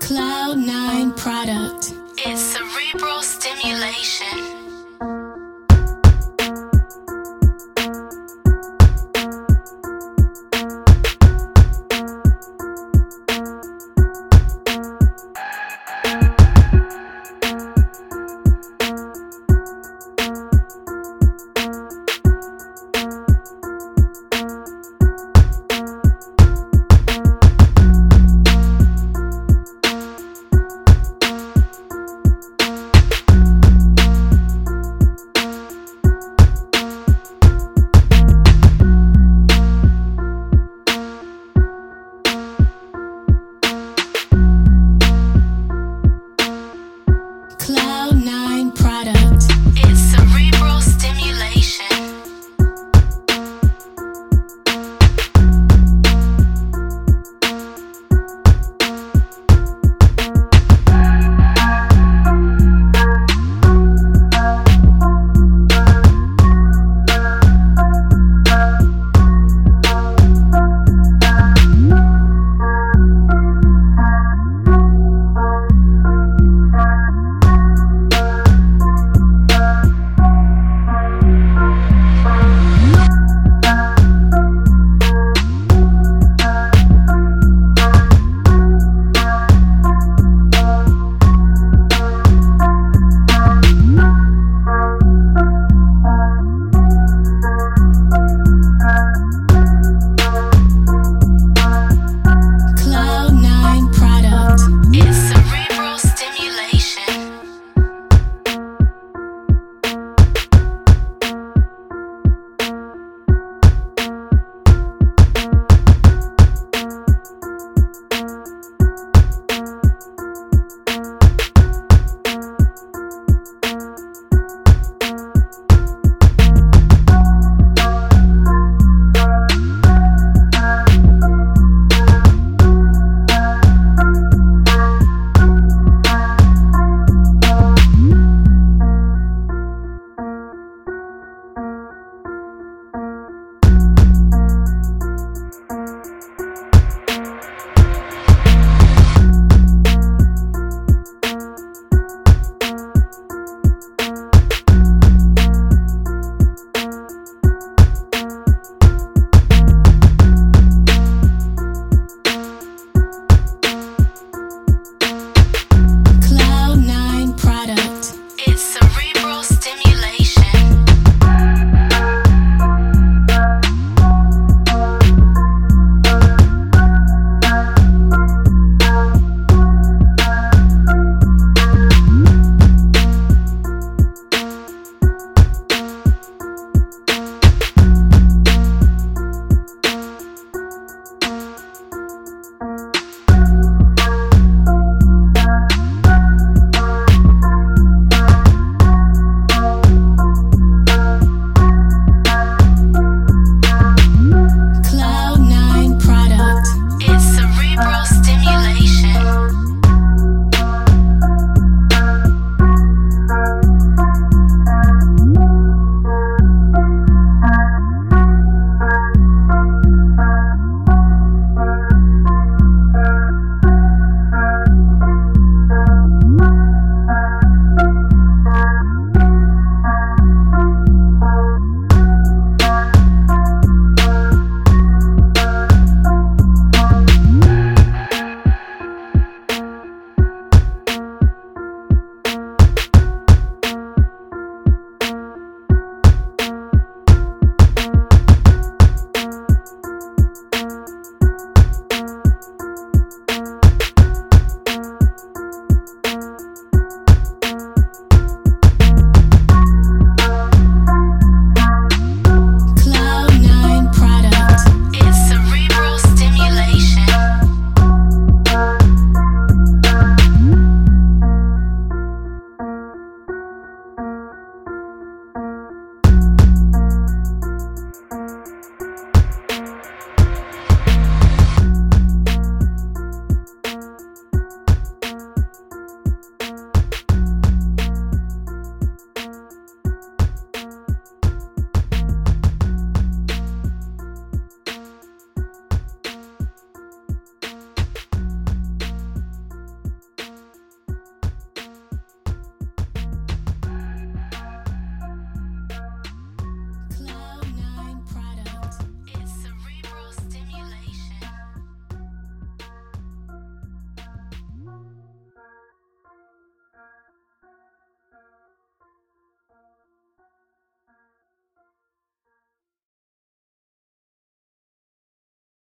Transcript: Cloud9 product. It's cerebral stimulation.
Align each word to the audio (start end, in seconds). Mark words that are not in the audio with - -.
Cloud9 0.00 1.16
product. 1.16 1.94
It's 2.18 2.40
cerebral 2.40 3.22
stimulation. 3.22 4.53